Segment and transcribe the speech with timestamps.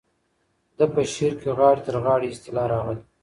[0.77, 3.01] د ده په شعر کې د غاړې تر غاړې اصطلاح راغلې.